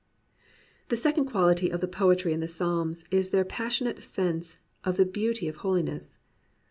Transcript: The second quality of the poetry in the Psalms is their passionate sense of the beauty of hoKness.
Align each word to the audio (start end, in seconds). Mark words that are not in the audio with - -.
The 0.89 0.97
second 0.97 1.25
quality 1.27 1.69
of 1.71 1.79
the 1.79 1.87
poetry 1.87 2.33
in 2.33 2.39
the 2.39 2.47
Psalms 2.47 3.05
is 3.11 3.29
their 3.29 3.45
passionate 3.45 4.01
sense 4.01 4.59
of 4.83 4.97
the 4.97 5.05
beauty 5.05 5.47
of 5.47 5.57
hoKness. 5.57 6.17